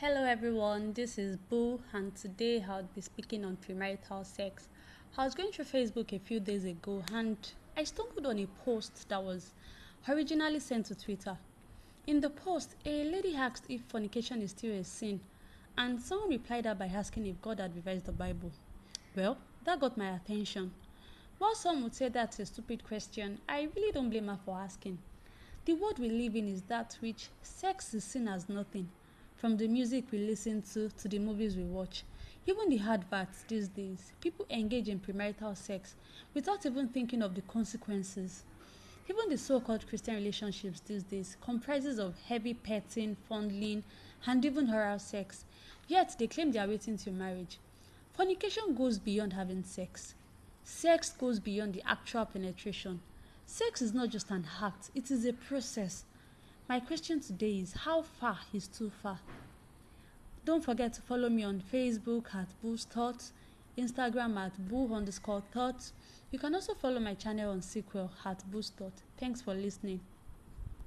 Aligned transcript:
Hello 0.00 0.24
everyone, 0.24 0.92
this 0.92 1.16
is 1.16 1.38
Boo 1.48 1.80
and 1.94 2.14
today 2.14 2.62
I'll 2.68 2.82
be 2.94 3.00
speaking 3.00 3.46
on 3.46 3.56
premarital 3.56 4.26
sex. 4.26 4.68
I 5.16 5.24
was 5.24 5.34
going 5.34 5.52
through 5.52 5.64
Facebook 5.64 6.12
a 6.12 6.18
few 6.18 6.38
days 6.38 6.66
ago 6.66 7.02
and 7.14 7.38
I 7.78 7.84
stumbled 7.84 8.26
on 8.26 8.38
a 8.38 8.46
post 8.62 9.08
that 9.08 9.24
was 9.24 9.54
originally 10.06 10.60
sent 10.60 10.84
to 10.86 10.94
Twitter. 10.94 11.38
In 12.06 12.20
the 12.20 12.28
post, 12.28 12.74
a 12.84 13.04
lady 13.04 13.34
asked 13.34 13.64
if 13.70 13.80
fornication 13.88 14.42
is 14.42 14.50
still 14.50 14.74
a 14.74 14.84
sin 14.84 15.18
and 15.78 15.98
someone 15.98 16.28
replied 16.28 16.66
her 16.66 16.74
by 16.74 16.88
asking 16.88 17.24
if 17.28 17.40
God 17.40 17.58
had 17.58 17.74
revised 17.74 18.04
the 18.04 18.12
Bible. 18.12 18.52
Well, 19.16 19.38
that 19.64 19.80
got 19.80 19.96
my 19.96 20.10
attention. 20.14 20.72
While 21.38 21.54
some 21.54 21.82
would 21.84 21.94
say 21.94 22.10
that's 22.10 22.38
a 22.38 22.44
stupid 22.44 22.84
question, 22.84 23.38
I 23.48 23.70
really 23.74 23.92
don't 23.92 24.10
blame 24.10 24.28
her 24.28 24.38
for 24.44 24.58
asking. 24.58 24.98
The 25.64 25.72
world 25.72 25.98
we 25.98 26.10
live 26.10 26.36
in 26.36 26.48
is 26.48 26.60
that 26.64 26.98
which 27.00 27.30
sex 27.40 27.94
is 27.94 28.04
seen 28.04 28.28
as 28.28 28.46
nothing 28.46 28.90
from 29.46 29.58
the 29.58 29.68
music 29.68 30.06
we 30.10 30.18
listen 30.18 30.60
to 30.60 30.88
to 31.00 31.06
the 31.06 31.20
movies 31.20 31.56
we 31.56 31.62
watch. 31.62 32.02
Even 32.46 32.68
the 32.68 32.80
adverts 32.80 33.44
these 33.46 33.68
days, 33.68 34.10
people 34.20 34.44
engage 34.50 34.88
in 34.88 34.98
premarital 34.98 35.56
sex 35.56 35.94
without 36.34 36.66
even 36.66 36.88
thinking 36.88 37.22
of 37.22 37.32
the 37.36 37.42
consequences. 37.42 38.42
Even 39.08 39.28
the 39.28 39.38
so-called 39.38 39.86
Christian 39.86 40.16
relationships 40.16 40.80
these 40.80 41.04
days 41.04 41.36
comprises 41.40 42.00
of 42.00 42.16
heavy 42.26 42.54
petting, 42.54 43.16
fondling, 43.28 43.84
and 44.26 44.44
even 44.44 44.68
oral 44.68 44.98
sex. 44.98 45.44
Yet 45.86 46.16
they 46.18 46.26
claim 46.26 46.50
they 46.50 46.58
are 46.58 46.66
waiting 46.66 46.98
till 46.98 47.12
marriage. 47.12 47.60
Fornication 48.16 48.74
goes 48.74 48.98
beyond 48.98 49.34
having 49.34 49.62
sex. 49.62 50.16
Sex 50.64 51.12
goes 51.12 51.38
beyond 51.38 51.74
the 51.74 51.88
actual 51.88 52.26
penetration. 52.26 53.00
Sex 53.46 53.80
is 53.80 53.94
not 53.94 54.08
just 54.08 54.28
an 54.32 54.44
act, 54.60 54.90
it 54.96 55.08
is 55.08 55.24
a 55.24 55.32
process 55.32 56.04
my 56.68 56.80
question 56.80 57.20
today 57.20 57.58
is 57.60 57.72
how 57.72 58.02
far 58.02 58.38
is 58.52 58.66
too 58.66 58.90
far? 59.02 59.20
Don't 60.44 60.64
forget 60.64 60.92
to 60.94 61.02
follow 61.02 61.28
me 61.28 61.44
on 61.44 61.62
Facebook 61.72 62.34
at 62.34 62.48
Boo's 62.60 62.84
Thoughts, 62.84 63.32
Instagram 63.78 64.36
at 64.36 64.68
Boo 64.68 64.92
underscore 64.92 65.42
Thoughts. 65.52 65.92
You 66.32 66.40
can 66.40 66.54
also 66.54 66.74
follow 66.74 66.98
my 66.98 67.14
channel 67.14 67.52
on 67.52 67.62
Sequel 67.62 68.10
at 68.24 68.48
Boo's 68.50 68.70
Thoughts. 68.70 69.02
Thanks 69.16 69.40
for 69.40 69.54
listening. 69.54 70.00